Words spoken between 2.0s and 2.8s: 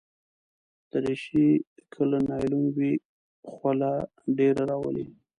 له نایلون